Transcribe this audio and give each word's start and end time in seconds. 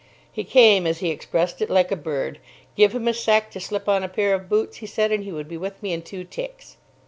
He 0.31 0.43
came, 0.43 0.87
as 0.87 0.97
he 0.97 1.09
expressed 1.11 1.61
it, 1.61 1.69
"like 1.69 1.91
a 1.91 1.95
bird." 1.95 2.39
Give 2.75 2.95
him 2.95 3.07
a 3.07 3.13
sec. 3.13 3.51
to 3.51 3.59
slip 3.59 3.87
on 3.87 4.01
a 4.03 4.09
pair 4.09 4.33
of 4.33 4.49
boots, 4.49 4.77
he 4.77 4.87
said, 4.87 5.11
and 5.11 5.23
he 5.23 5.31
would 5.31 5.47
be 5.47 5.57
with 5.57 5.79
me 5.83 5.93
in 5.93 6.01
two 6.01 6.23
ticks. 6.23 6.77